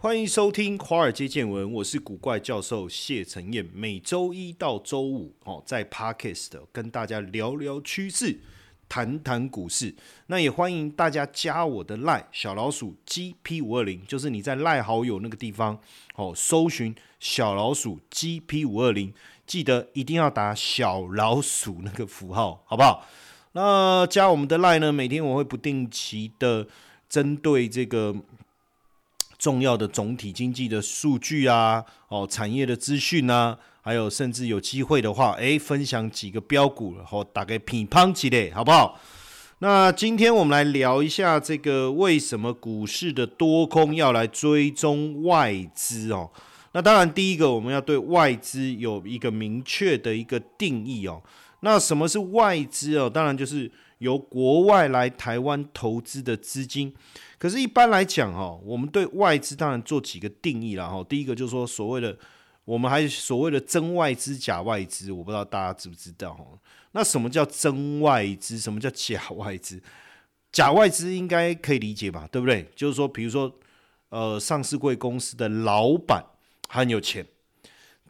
[0.00, 3.68] 欢迎收听《华尔街见闻》，我是古怪教授谢承彦。
[3.74, 8.38] 每周一到周五，哦，在 Podcast 跟大家聊聊趋势，
[8.88, 9.96] 谈谈股市。
[10.28, 15.80] 那也欢迎大家加我的赖小老鼠 GP 五二零，就是你在赖好友那个地方，
[16.14, 19.12] 哦，搜寻小老鼠 GP 五二零，
[19.48, 23.04] 记得一定要打小老鼠那个符号，好不好？
[23.50, 24.92] 那加我们的赖呢？
[24.92, 26.68] 每天我会不定期的
[27.08, 28.14] 针对这个。
[29.38, 39.00] 重要的总体经济的数据啊，哦，产业的资讯啊，还有甚至有机会的话，诶，分享几个标股，然后打个乒乓起来，好不好？
[39.60, 46.30] 那今天我们来聊一下这个为什么股市的多空要来追踪外资哦？
[46.72, 51.22] 那当然，第一个我们要对外资有一个明确的一个定义哦。
[51.60, 53.10] 那什么是外资哦？
[53.10, 56.94] 当然就是由国外来台湾投资的资金。
[57.38, 61.04] 可是，一般来讲，哈，我们对外资当然做几个定义了，哈。
[61.08, 62.16] 第一个就是说，所谓的
[62.64, 66.44] 我们还所谓的真外资、假外资，我不知道大家知不知道，哈。
[66.92, 68.58] 那什么叫真外资？
[68.58, 69.80] 什么叫假外资？
[70.50, 72.66] 假外资应该可以理解吧，对不对？
[72.74, 73.52] 就是说，比如说，
[74.08, 76.24] 呃，上市贵公司的老板
[76.68, 77.24] 很有钱，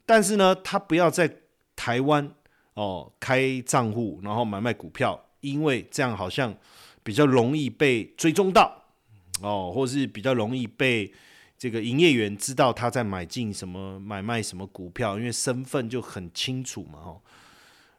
[0.07, 1.29] 但是呢，他不要在
[1.75, 2.33] 台湾
[2.75, 6.57] 哦开账户，然后买卖股票，因为这样好像
[7.03, 8.85] 比较容易被追踪到。
[9.41, 11.13] 哦，或是比较容易被
[11.57, 16.99] 这个营业员知道他在买进什么、买卖什么股票，因为身份就很清楚嘛。
[16.99, 17.23] 哦，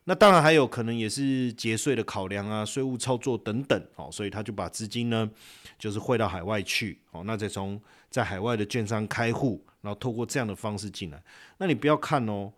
[0.04, 3.82] 那当然还有可能也是节税的考量啊、税务操作等等。
[3.96, 5.30] 哦，所以他就把资金呢，
[5.78, 7.00] 就是汇到海外去。
[7.12, 11.24] 哦，那再从在海外的券商开户，然后透过这样的方式进来。
[11.58, 12.52] 那你不要看哦，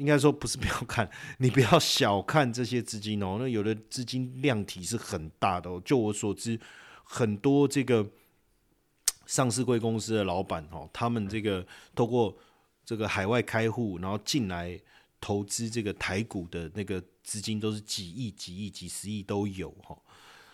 [0.00, 3.36] 应该说不是不要看， 你不要小看这些资金哦。
[3.38, 5.80] 那有的资金量体是很大的哦。
[5.84, 6.58] 就我所知。
[7.12, 8.08] 很多这个
[9.26, 12.32] 上市贵公司的老板哦，他们这个透过
[12.84, 14.80] 这个海外开户，然后进来
[15.20, 19.98] 投资这个台股的那个资金都是几亿、几亿、几十亿都有哈。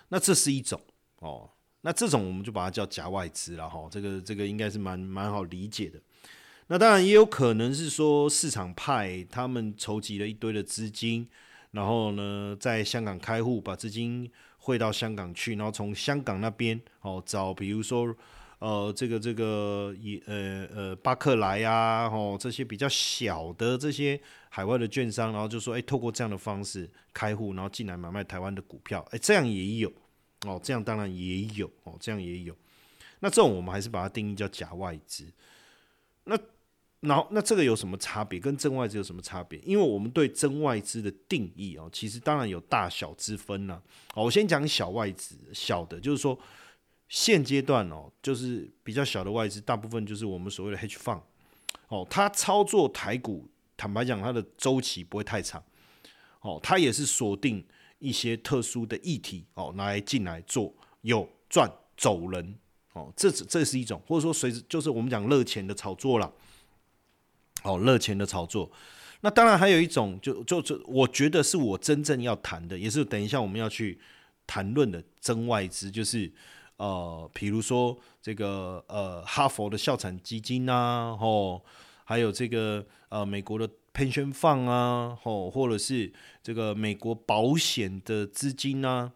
[0.09, 0.81] 那这是一种
[1.19, 1.51] 哦，
[1.83, 3.87] 那这种我们就把它叫假外资了哈。
[3.91, 6.01] 这个这个应该是蛮蛮好理解的。
[6.69, 11.29] 那当然也有可能是说市场派他们筹集了一堆的资金，
[11.71, 14.31] 然后呢在香港开户，把资金。
[14.59, 18.13] 汇到香港去，然后从香港那边哦找，比如说
[18.59, 29.93] 呃这个这个也呃呃巴克莱啊哦这些比较小的这些海外的券商，然后就说哎透过这样的方式开户，然后进来买卖台湾的股票，哎这样也有
[30.45, 32.53] 哦这样当然也有哦这样也有，
[33.21, 35.33] 那这种我们还是把它定义叫假外资，
[36.25, 36.37] 那。
[37.01, 38.41] 然后，那这个有什么差别？
[38.41, 39.59] 跟真外资有什么差别？
[39.61, 43.81] 因为我们对真外资的定义哦，其实当然有大小之分呢。
[44.15, 46.37] 哦，我先讲小外资，小的，就是说
[47.09, 51.21] 现阶段哦，就是比较小的外资，大部分就是我们所谓的 H fund
[51.89, 53.47] 哦，它操作台股，
[53.77, 55.63] 坦白讲，它的周期不会太长。
[56.41, 57.65] 哦，它也是锁定
[57.99, 62.55] 一些特殊的议题哦，来进来做有赚走人
[62.95, 66.33] 哦，这这是一种，或者说随着就是我们讲热钱的炒作了。
[67.67, 68.71] 哦，热钱的炒作，
[69.23, 73.99] 那当然还有一种，就就就我觉得是我真正要谈的，也是等一下我们要去
[74.47, 76.33] 谈论的真外资，就是
[76.77, 81.61] 呃，比如说这个呃哈佛的校产基金啊，哦，
[82.05, 86.13] 还有这个呃美国的 pension fund 啊，吼，或者是
[86.43, 89.13] 这个美国保险的资金啊，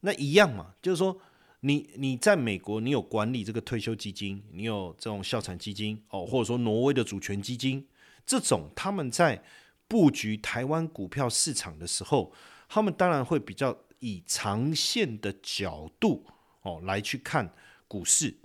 [0.00, 1.20] 那一样嘛，就是说。
[1.64, 7.86] 你你在美国，你有管理这个退休基金，你有这种校产基金哦，或者说挪威的主权基金，
[8.26, 9.40] 这种他们在
[9.86, 12.32] 布局台湾股票市场的时候，
[12.68, 16.26] 他们当然会比较以长线的角度
[16.62, 17.54] 哦来去看
[17.86, 18.36] 股市，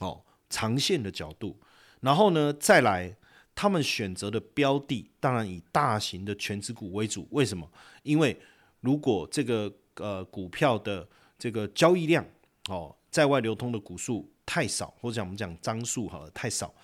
[0.00, 1.58] 哦长线的角度，
[2.00, 3.16] 然后呢再来
[3.54, 7.26] 他们选择的标的，当然以大型的全职股为主。
[7.30, 7.66] 为什么？
[8.02, 8.38] 因为
[8.80, 12.24] 如果这个呃股票的这个交易量
[12.68, 16.74] 哦，在外流通的股数太少，或者讲我们讲张数哈太少，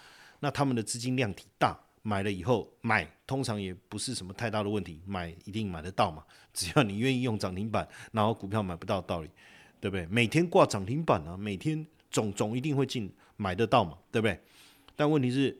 [0.41, 9.31] 那他们的资金量体大，买了以后买通常也不是什么太大的问题，买一定买得到嘛， 只要你愿意用涨停板，然后股票买不到道理，
[9.81, 10.07] 对不对？
[10.07, 14.39] 每天挂涨停板啊，每天总总一定会进买得到嘛，对不对？
[14.95, 15.57] 但问题是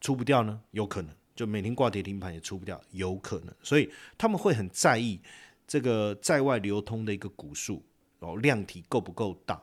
[0.00, 5.20] 出不掉呢，有可能就每天挂跌停板也出不掉，有可能，所以他们会很在意
[5.66, 7.82] 这个在外流通的一个股数。
[8.20, 9.60] 哦，量体够不够大？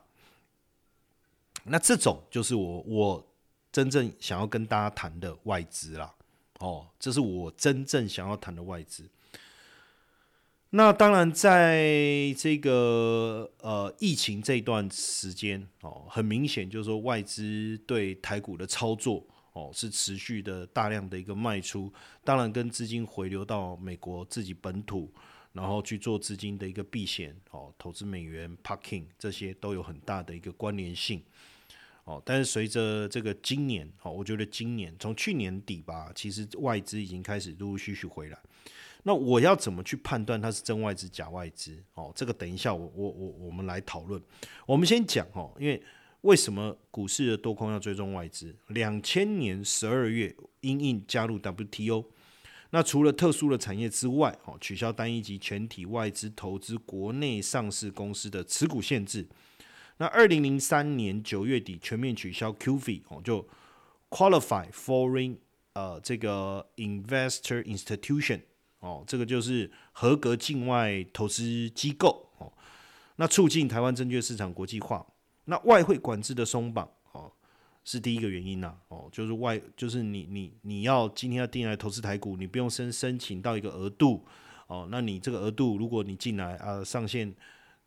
[1.63, 3.27] 那这种就是我我
[3.71, 6.13] 真正想要跟大家谈的外资啦。
[6.59, 9.09] 哦，这是我真正想要谈的外资。
[10.71, 21.91] 那当然，在这个呃疫情这段时间哦，很明显就是说外资对台股的操作哦是持续的大量的一个卖出，
[22.23, 25.09] 当然跟资金回流到美国自己本土，
[25.57, 31.21] 然后去做资金的一个避险哦，投资美元 parking 这些都有很大的一个关联性
[32.03, 32.21] 哦。
[32.23, 38.37] 但是随着这个今年哦，我觉得今年从去年底吧，其实外资已经开始陆陆续续回来。
[39.03, 41.83] 那我要怎么去判断它是真外资假外资？
[41.95, 44.21] 哦，这个等一下我我我我们来讨论。
[44.65, 45.81] 我们先讲哦，因为
[46.21, 48.53] 为什么股市的多空要追踪外资？
[48.67, 52.05] 两千年十二月，英印加入 WTO，
[52.71, 59.27] 那除了特殊的产业之外，哦，取消单一级全体外资投资国内上市公司的持股限制。
[59.97, 63.47] 那二零零三年九月底全面取消 QF，哦，就
[64.09, 65.37] Qualify Foreign
[65.73, 68.41] 呃这个 Investor Institution。
[68.79, 72.53] 哦，这个就是合格境外投资机构哦。
[73.15, 75.03] 那促进台湾证券市场国际化，
[75.45, 76.87] 那外汇管制的松绑，
[77.87, 78.75] 是第一个原因呐。
[78.89, 84.25] 哦，就是外，就是你你你要今天要进来投资台股，你不用申申请到一个额度
[84.67, 84.85] 哦。
[84.91, 87.33] 那你这个额度，如果你进来啊上限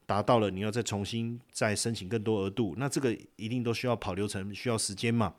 [0.07, 5.35] 达到了，你要再重新再申请更多额度，那这个一定都需要跑流程，需要时间嘛。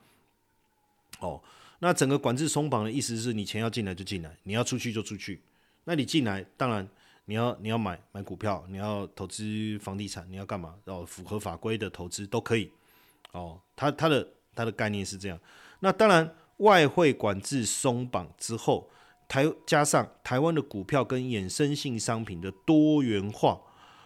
[1.18, 1.42] 哦。
[1.80, 5.42] 那整个管制松绑的意思是你钱要进来就进来，你要出去就出去。
[5.82, 6.88] 那你进来，当然
[7.24, 10.76] 你要你要买买股票，你要投资房地产，你要干嘛？
[10.84, 12.70] 然后符合法规的投资都可以。
[13.32, 15.38] 哦，它它的它的概念是这样。
[15.80, 18.88] 那当然，外汇管制松绑之后，
[19.28, 23.60] 台加上台湾的股票跟衍生性商品的多元化。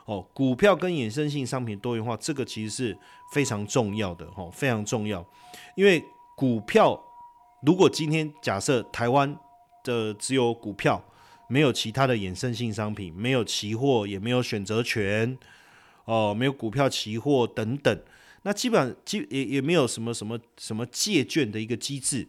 [0.07, 2.99] 哦，股票跟衍生性商品多元化，这个其实是
[3.33, 4.25] 非常重要的。
[4.37, 5.27] 哦，非常重要，
[5.75, 6.05] 因为
[6.37, 7.03] 股票。
[7.63, 9.37] 如果今天假设台湾
[9.83, 11.03] 的只有股票，
[11.49, 15.37] 没有其他的衍生性商品，没有期货，也没有选择权，
[16.05, 18.01] 哦，没有股票、期货等等，
[18.47, 22.25] 那基本上基也也没有什么什么什么借券的一个机制。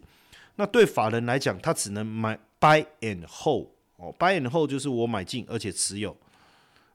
[0.56, 3.68] 那对法人来讲，他只能买 buy and hold
[3.98, 6.16] 哦，buy and hold 就是我买进而且持有。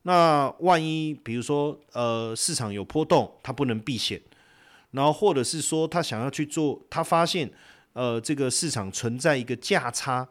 [0.01, 4.21] 那万一比如说呃市场有波动，他不能避险，
[4.91, 7.49] 然后或者是说他想要去做，他发现。
[7.93, 10.27] 呃，这个市场存在一个价差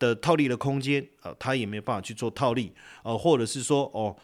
[0.00, 2.72] 的套利的空间，呃，他也没办法去做套利，
[3.04, 4.16] 呃，或者是说，哦，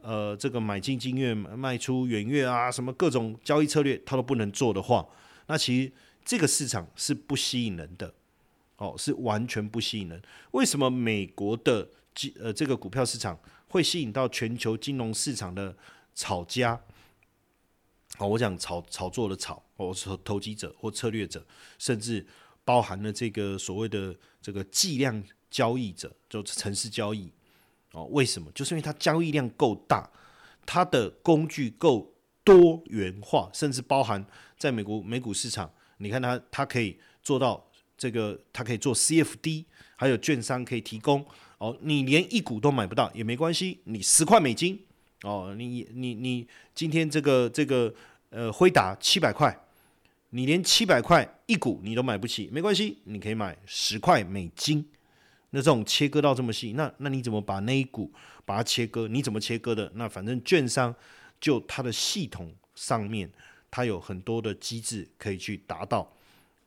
[0.00, 5.06] 呃，这个买进金月卖出远月啊，什么各种交易策略他都不能做的话，
[5.46, 5.92] 那其实
[6.24, 8.14] 这个市场是不吸引人的，
[8.76, 10.22] 哦，是完全不吸引人。
[10.52, 15.76] 为什么美国的金呃这个股票市场会吸引到全球金融市场的
[16.14, 16.80] 炒家？
[18.18, 21.44] 哦，我讲炒炒作的炒，或是投机者或策略者，
[21.78, 22.26] 甚至
[22.64, 27.32] 包含了这个所谓的这个计量交易者，就是城市交易。
[27.92, 28.50] 哦，为什么？
[28.54, 30.08] 就是因为它交易量够大，
[30.64, 32.12] 它的工具够
[32.42, 34.24] 多元化，甚至包含
[34.58, 37.64] 在美国美股市场，你看它它可以做到
[37.96, 39.64] 这个，它可以做 CFD，
[39.96, 41.24] 还有券商可以提供。
[41.58, 44.80] 哦，你连一股都买不到也没关系，你十块美金。
[45.22, 47.94] 哦，你你你今天这个这个
[48.30, 49.56] 呃辉达七百块，
[50.30, 54.84] 你连七百块一股你都买不起，没关系，你可以买十块美金。
[55.54, 58.10] 那这种切割到这么细，那那你怎么把那一股
[58.44, 59.06] 把它切割？
[59.06, 59.90] 你怎么切割的？
[59.94, 60.94] 那反正券商
[61.38, 63.30] 就它的系统上面，
[63.70, 66.10] 它有很多的机制可以去达到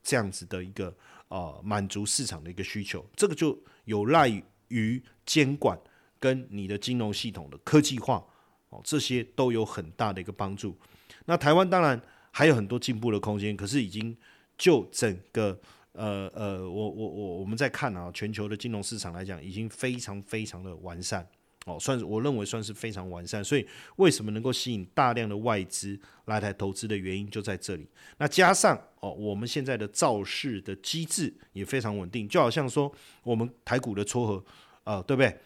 [0.04, 0.96] 这样子的一个
[1.30, 3.04] 啊满足市场的一个需求。
[3.16, 4.30] 这个就有赖
[4.68, 5.76] 于监管
[6.20, 8.24] 跟你的金融系统的科技化
[8.70, 8.80] 哦。
[8.84, 10.78] 这些都有很大的一个帮助。
[11.26, 12.00] 那台湾当然
[12.30, 14.16] 还有很多进步的空间，可是已经
[14.58, 15.60] 就整个
[15.96, 21.28] 呃呃，我我我我们在看啊，全球的金融市场来讲，已经非常非常的完善
[21.66, 23.44] 哦，算是我认为算是非常完善。
[23.44, 27.88] 所以为什么能够吸引大量的外资来台投资的原因就在这里。
[28.18, 34.44] 那加上哦，我们现在的造市的机制也非常稳定，就好像说我们台股的撮合
[34.84, 35.38] 啊，对不对？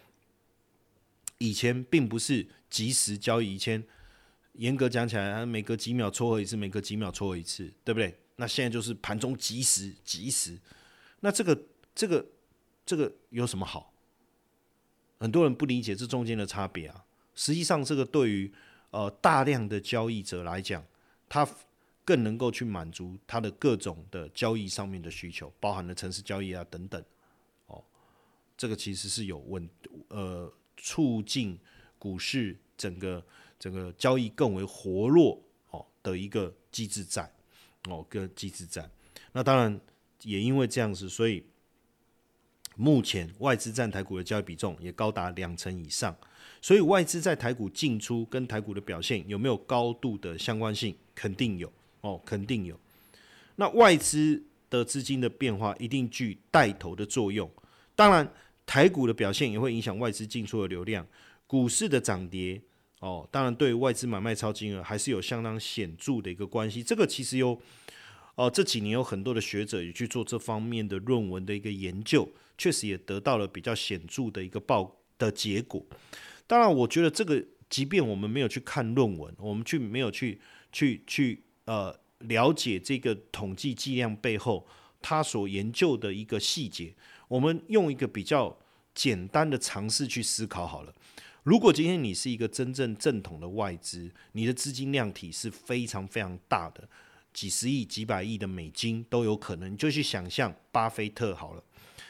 [1.37, 3.81] 以前并不是即时交易，以前
[4.53, 8.13] 严格讲起来，每隔几秒撮合一次，每隔几秒撮合一次，对不对？
[8.39, 10.57] 那现在就是盘中即时即时，
[11.19, 11.61] 那这个
[11.93, 12.25] 这个
[12.85, 13.93] 这个有什么好？
[15.19, 17.05] 很多人不理解这中间的差别啊。
[17.35, 18.51] 实际上，这个对于
[18.91, 20.83] 呃大量的交易者来讲，
[21.27, 21.47] 他
[22.03, 27.03] 更能够去满足他的各种的交易上面的需求，包含了城市交易啊等等。
[27.67, 27.83] 哦，
[28.57, 29.69] 这个其实是有稳
[30.07, 30.51] 呃。
[30.81, 31.59] 促进
[31.97, 33.21] 股市整个
[33.59, 37.29] 整个交易更为活络哦的一个机制在
[37.87, 38.89] 哦跟机制战，
[39.31, 39.79] 那当然
[40.23, 41.43] 也因为这样子，所以
[42.75, 46.15] 目前外资占台股的交易比重也高达两成以上，
[46.61, 50.95] 所以外资在台股进出跟台股的表现有没有高度的相关性？
[51.15, 51.71] 肯定有
[52.01, 52.79] 哦，肯定有。
[53.55, 57.49] 那外资的资金的变化一定具带头的作用，
[57.95, 58.33] 当然
[58.65, 61.05] 台股的表现也会影响外资进出的流量，
[61.45, 62.61] 股市的涨跌
[62.99, 66.83] 哦，当然对外资买卖超金额还是有相当显著的一个关系。
[66.83, 67.59] 这个其实有
[68.35, 72.29] 哦，这几年有很多的学者也去做这方面的论文的一个研究。
[72.61, 75.81] 确实也得到了比较显著的一个报的结果。
[76.45, 84.67] 当然，我觉得这个，即便我们没有去看论文，我们去没有去去去呃了解这个统计计量背后
[85.01, 86.93] 他所研究的一个细节，
[87.29, 88.59] 我们用一个比较
[88.93, 90.93] 简单的尝试去思考好了。
[91.49, 96.87] 如果今天你是一个真正正统的外资，你的资金量体是非常非常大的，
[97.33, 101.63] 几十亿、几百亿的美金都有可能，你就去想象巴菲特好了。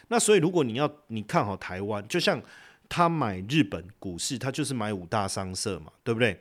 [0.09, 2.43] 那所以，如果你要你看好台湾，就像
[2.89, 6.37] 他买日本股市，他就是买五大商社嘛，对不对？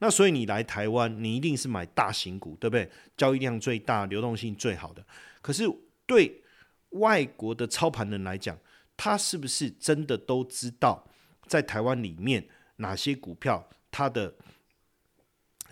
[0.00, 2.90] 那所以你来台湾，你一定是买大型股，对不对？
[3.16, 5.06] 交易量最大、流动性最好的。
[5.40, 5.62] 可是
[6.04, 6.42] 对
[6.88, 8.58] 外国的操盘人来讲，
[8.96, 11.06] 他是不是真的都知道
[11.50, 14.32] 在台湾里面哪些股票它的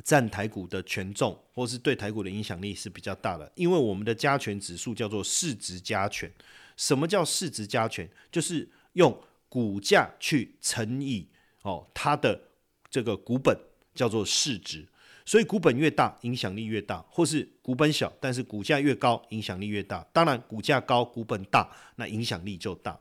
[0.02, 3.48] 占台股的权重，或是对台股的影响力是比较大的？
[3.54, 6.28] 因为我们的加权指数叫做市值加权。
[6.76, 8.08] 什么叫市值加权？
[8.32, 9.16] 就是用
[9.48, 11.28] 股价去乘以
[11.62, 12.40] 哦它的
[12.90, 13.56] 这个股本，
[13.94, 14.84] 叫做市值。
[15.24, 20.04] 所以股本越大，影响力越大；或是股本小，但是股价越高，影响力越大。
[20.12, 22.98] 当然，股价高、股本大，那影响力就大。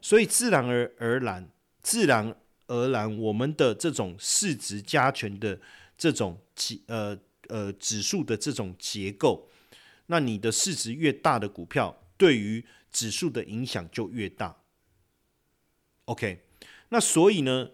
[0.00, 1.46] 所以自然而而然，
[1.86, 5.56] 自然而然，我们的这种市值加权的
[5.96, 7.16] 这种结呃
[7.46, 9.48] 呃指数的这种结构，
[10.06, 14.56] 那你的市值越大的股票，对于指数的影响就越大。
[16.06, 16.42] OK，
[16.88, 17.70] 那所以呢，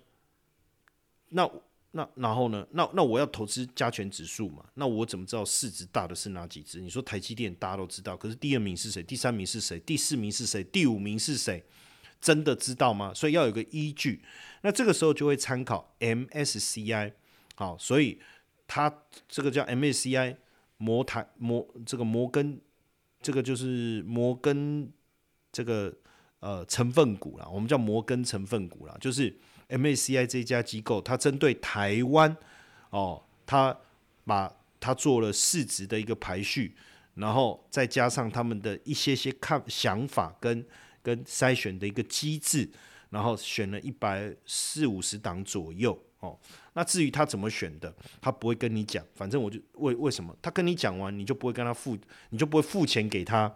[1.30, 1.50] 那
[1.92, 4.62] 那然后呢，那那我要投资加权指数嘛？
[4.74, 6.82] 那我怎么知道市值大的是哪几只？
[6.82, 9.02] 你说台积电大家都知道，可是第二名是谁？
[9.02, 9.80] 第三名是谁？
[9.80, 10.62] 第四名是谁？
[10.64, 11.64] 第五名是谁？
[12.22, 13.12] 真的知道吗？
[13.12, 14.24] 所以要有个依据。
[14.62, 17.12] 那这个时候就会参考 MSCI。
[17.56, 18.18] 好，所以
[18.66, 18.90] 它
[19.28, 20.36] 这个叫 MSCI
[20.78, 22.58] 摩台摩这个摩根，
[23.20, 24.90] 这个就是摩根。
[25.54, 25.94] 这个
[26.40, 29.38] 呃成分股啦，我们叫摩根成分股啦，就是
[29.68, 32.34] MSCI 这家机构，它针对台湾
[32.88, 33.76] 哦，它
[34.24, 34.50] 把
[34.80, 36.74] 它做了市值的一个排序，
[37.16, 40.64] 然后再加上他们的一些些看想法跟
[41.02, 42.70] 跟筛选的一个机制，
[43.10, 46.38] 然后选了一百四五十档左右哦。
[46.74, 51.98] 那至于他怎么选的，他不会跟你讲，反正我就为为什么他跟你讲完，你就不会跟他付，
[52.30, 53.54] 你就不会付钱给他。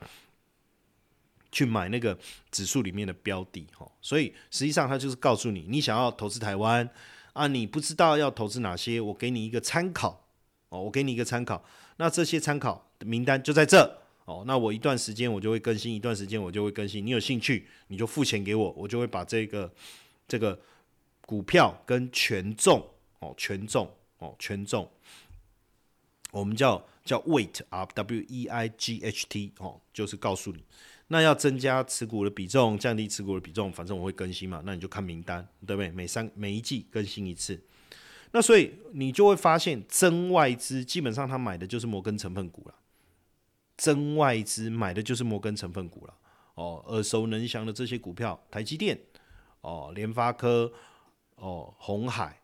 [1.52, 2.18] 去买那个
[2.50, 6.86] 指数里面的标的，哈，所以实际上他就是告诉你，你想要投资台湾
[7.32, 10.26] 啊，你不知道要投资哪些，我给你一个参考
[10.68, 11.64] 哦，我给你一个参考，
[11.96, 19.72] 那这些参考的名单就在这哦，那我一段时间我就会更新，一段时间我就会更新，你有兴趣你就付钱给我，我就会把这个
[20.28, 20.60] 这个
[21.20, 22.84] 股票跟权重
[23.20, 24.90] 哦，权重哦，权重，
[26.32, 30.64] 我们叫叫 weight 啊，W E I G H T 哦，就是告诉你。
[31.08, 34.60] 那要增加持股的比重，降低持股的比重，反正我会更新嘛。
[34.66, 35.88] 那你就看名单，对不对？
[35.92, 37.62] 每三每一季更新一次。
[38.32, 42.74] 那所以你就会发现，增外资基本上他买的就是摩根成分股了。
[43.76, 46.14] 真外资买的就是摩根成分股了。
[46.54, 48.98] 哦，耳熟能详的这些股票，台积电，
[49.60, 50.72] 哦，联发科，
[51.34, 52.40] 哦，红海，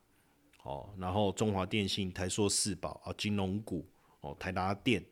[0.65, 3.89] 哦，然后中华电信、台硕四宝啊，金融股，
[4.21, 5.03] 哦，台达电，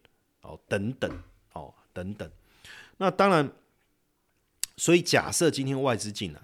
[0.42, 1.10] 哦，等等，
[1.54, 2.30] 哦，等等。
[2.98, 3.50] 那当然，
[4.76, 6.40] 所以假设今天外资进来，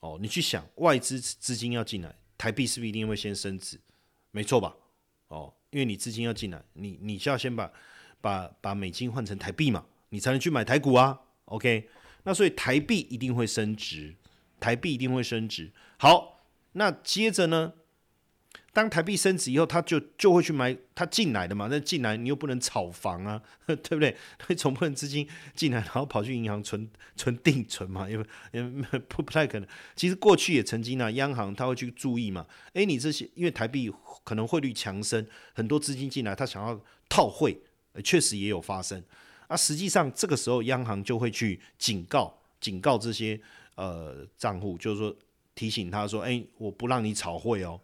[0.00, 3.80] 哦，你去想外资资金要进来，台币是不是一定会先升值？
[4.32, 4.74] 没错吧？
[5.28, 7.72] 哦，因为你资金要进来，你你需要先把
[8.20, 11.20] 把把美金换成台币嘛，你才能去买台股啊。
[11.46, 11.88] OK，
[12.24, 14.16] 那所以台币一定会升值，
[14.58, 15.70] 台币一定会升值。
[15.96, 16.40] 好，
[16.72, 17.72] 那接着呢？
[18.72, 21.66] 当台币升值以后，他就就会去买，他进来的嘛。
[21.70, 24.14] 那进来你又不能炒房啊， 对不对？
[24.46, 28.06] 会总不能资金进来，然后跑去银行存存定存嘛？
[28.10, 29.68] 因为因为 不不太可能。
[29.94, 32.44] 其实过去也曾经啊，央行他会去注意嘛。
[32.74, 33.90] 诶，你这些因为台币
[34.24, 37.58] 可能汇率强升，很多资金进来，他想要套汇，
[38.02, 39.02] 确实也有发生。
[39.48, 43.40] 啊，实际上这个时候央行就会去警告警告这些
[43.76, 45.14] 呃账户，就是说
[45.54, 47.80] 提醒他说，哎，我不让你炒汇哦。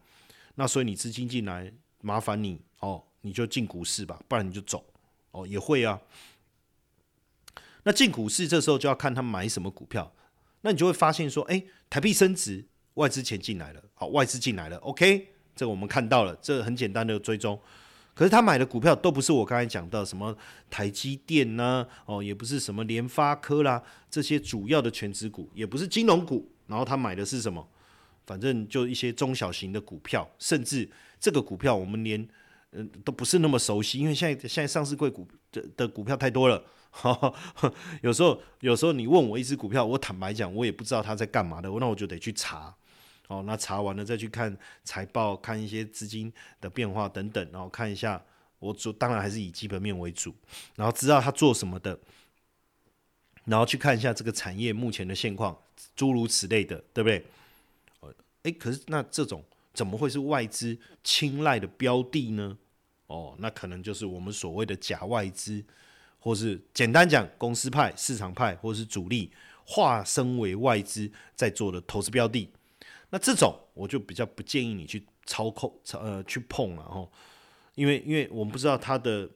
[0.56, 4.84] 那所以你资金进来，麻烦你哦，你就进股市吧，不然你就走
[5.30, 6.00] 哦，也会啊。
[7.84, 10.12] 那进股市这时候就要看他买什么股票，
[10.62, 12.64] 那你就会发现说，哎，台币升值，
[12.94, 17.60] 外资钱进来了，好，外资进来了，OK，这个我们看到了，这很简单的追踪。
[18.14, 20.36] 可是他买的股票都不是我刚才讲到什么
[20.68, 27.66] 台积电呐，哦，也不是什么联发科啦，这些主要的全职股，也不是金融股，然后他买的是什么？
[28.24, 30.88] 反正就一些中小型的股票，甚至
[31.18, 32.28] 这个股票我们连
[32.70, 36.62] 嗯都不是那么熟悉，因为现在现在上市贵股的的股票太多了，
[38.02, 42.74] 有时候有时候你问我一只股票，我坦白讲我也不知道它在干嘛的，那我就得去查。
[43.32, 48.22] 哦，那查完了再去看财报，看一些资金的变化等等，然后看一下，
[48.58, 50.34] 我主当然还是以基本面为主，
[50.76, 51.98] 然后知道他做什么的，
[53.46, 55.56] 然后去看一下这个产业目前的现况，
[55.96, 57.24] 诸如此类的，对不对？
[58.00, 62.58] 呃，诶，可是那这种怎么会是外资青睐的标的呢？
[63.06, 65.64] 哦，那可能就是我们所谓的假外资，
[66.18, 69.32] 或是简单讲公司派、市场派，或是主力
[69.64, 72.50] 化身为外资在做的投资标的。
[73.12, 77.06] 那这种我就比较不建议你去操控、呃去碰了哦，
[77.74, 79.28] 因为因为我们不知道它的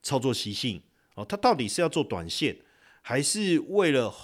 [0.00, 0.80] 操作习性
[1.16, 2.56] 哦，它到底是要做短线，
[3.02, 4.14] 还是为了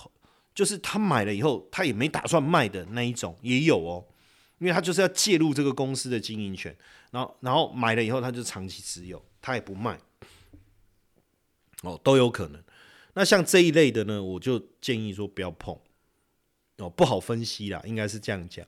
[0.55, 4.07] 就是他买了以后他也没打算卖的那一种也有哦，
[4.59, 6.75] 因为他就是要介入这个公司的经营权，
[7.11, 9.99] 然后然后买了以后他就长期持有，他也不卖
[11.83, 12.62] 哦，都有可能。
[13.14, 15.76] 那像这一类的呢，我就建议说不要碰
[16.76, 18.64] 哦，不好分析啦，应该是这样讲。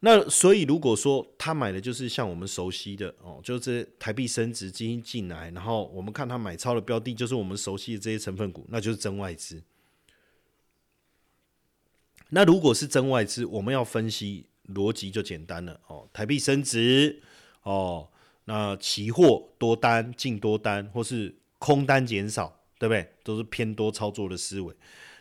[0.00, 9.60] 那所以，如果说他买的就是像我们熟悉的哦，就是台币升值基金进来，然后我们看他买超的标的，就是我们熟悉的这些成分股，那就是真外资。
[12.30, 17.20] 那如果是真外资，我们要分析逻辑就简单了哦，台币升值
[17.64, 18.08] 哦，
[18.44, 23.14] 那期货多单进多单，或是空单减少，对不对？
[23.24, 24.72] 都是偏多操作的思维，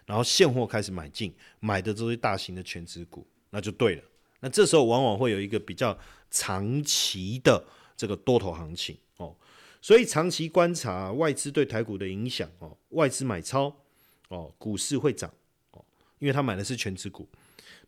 [0.06, 4.04] 然后现货开始买进，买的都是大型的全值股，那就对了。
[4.48, 5.98] 那这时候往往会有一个比较
[6.32, 7.62] 长期的
[7.98, 9.36] 这个多头行情哦，
[9.82, 13.76] 所以长期观察外资对台股的影响哦，外资买超
[14.30, 15.30] 哦，股市会涨
[15.72, 15.84] 哦，
[16.20, 17.28] 因为他买的是全指股。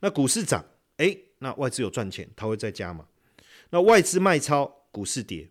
[0.02, 0.65] 那股市涨，
[0.98, 3.08] 哎，那外资有赚钱，他会再加嘛？
[3.69, 5.48] 那外资卖超，股市跌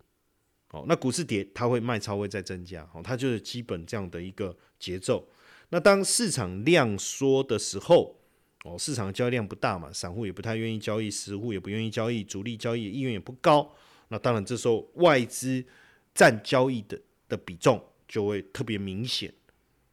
[0.73, 5.27] 哦，那股市跌，它会卖超会再增加哦，它就是基本这样的一个节奏。
[5.71, 8.18] 那当市场量缩的时候。
[8.65, 13.73] 哦，市场的交易量不大嘛，散户也不太愿意交易，实户也不愿意交易，主力交易意愿也不高。
[14.09, 15.65] 那当然，这时候外资
[16.13, 19.33] 占交易的的比重就会特别明显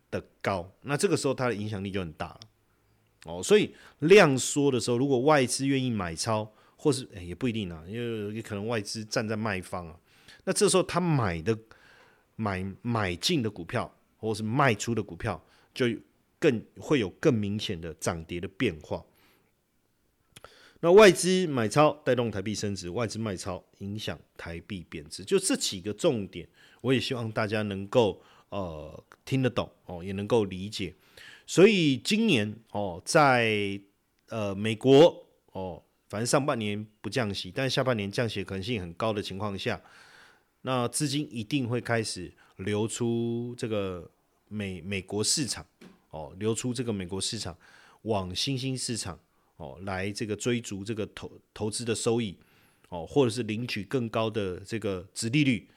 [0.09, 0.67] 的高。
[0.81, 2.39] 那这个时候它的影响力就很大了。
[3.25, 9.95] 哦，所以量缩的时候，如果外资愿意买超，或是也不一定啊，因为也可能外资站在卖方啊。
[10.43, 11.55] 那这时候他买的
[12.35, 15.39] 买买进的股票，或是卖出的股票，
[15.71, 15.85] 就。
[16.39, 19.03] 更会有更明显的涨跌的变化。
[20.81, 26.47] 那外资买超带动台币升值，外资卖超影响台币贬值，就这几个重点，
[26.81, 30.93] 我也希望大家能够呃听得懂哦，也能够理解。
[31.47, 33.79] 所以今年哦，在
[34.27, 39.81] 呃美国哦，反正上半年不降息，但下半年降息可能性很高的情况下，
[40.61, 44.11] 那资金一定会开始流出这个
[44.49, 45.65] 美美国市场。
[46.15, 47.57] 哦，流出这个美国市场，
[48.03, 49.19] 往新兴市场
[49.57, 52.37] 哦来这个追逐这个投投资的收益
[52.87, 55.67] 哦，或者是领取更高的这个值利率。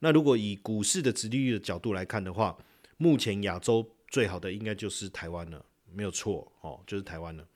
[0.00, 2.58] 那如果以股市的值利率的角度来看的话，
[2.96, 7.46] 目前亚洲最好的应该就是台湾了，没有错哦，就是台湾了。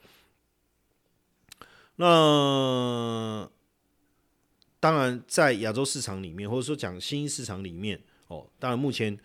[1.96, 3.50] 那
[4.78, 9.18] 当然，在亚洲市场里面，或者说讲新兴市场里面哦，当然目前。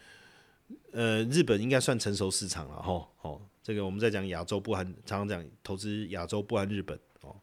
[0.92, 3.08] 呃，日本应该算成熟市场了吼。
[3.22, 7.36] 哦，这个我们在讲亚洲不含，常常讲投资亚洲不含日本哦。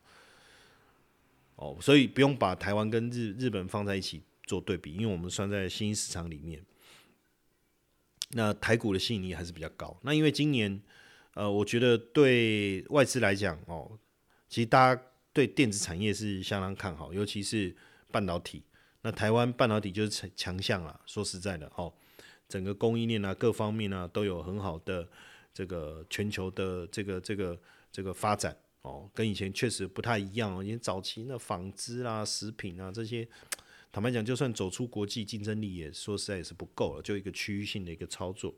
[1.56, 6.64] 哦，所以不用把台湾跟日日本放在一起做对比，因为我们算在新兴市场里面。
[8.30, 9.96] 那台股的吸引力还是比较高。
[10.02, 10.80] 那因为今年，
[11.34, 13.98] 呃，我觉得对外资来讲哦，
[14.48, 17.74] 其实大家对电子产业是相当看好，尤其是
[18.12, 18.62] 半导体。
[19.02, 21.92] 那台湾半导体就是强强项啊，说实在的哦。
[22.50, 25.08] 整个供应链啊，各方面啊，都有很好的
[25.54, 27.58] 这个全球的这个这个
[27.92, 30.64] 这个发展哦，跟以前确实不太一样哦。
[30.64, 33.26] 以前早期那纺织啊、食品啊这些，
[33.92, 38.52] 坦白讲，就算走出国际竞争力，也说实在也是不够了，就一个区域性的一个操作。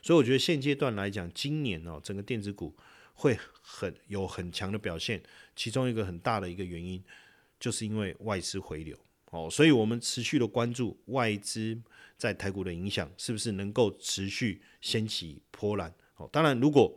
[0.00, 2.74] 所以我觉得现阶段来讲，今年哦，整个电子股
[3.12, 5.22] 会很有很强的表现，
[5.54, 7.02] 其中一个很大的一个原因，
[7.60, 8.96] 就是因为外资回流。
[9.36, 11.78] 哦，所以我们持续的关注外资
[12.16, 15.92] 在台股的影响，是不是能够持续掀起波澜？
[16.16, 16.90] 哦，当然，如果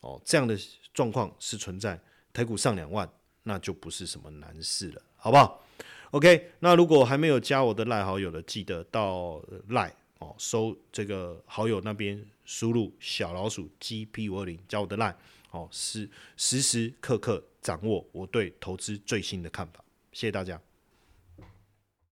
[0.00, 0.54] 哦这样的
[0.92, 1.98] 状况是存在，
[2.30, 3.10] 台股上两万，
[3.44, 5.64] 那就不是什么难事了，好不好
[6.10, 15.16] ？OK，那如果还没有加我的赖好友的，记得到赖哦，收这个好友那边输入小老鼠 GP 五二零，加我的赖
[15.52, 16.06] 哦，时
[16.36, 19.82] 时时刻刻掌握我对投资最新的看法，
[20.12, 20.60] 谢谢大家。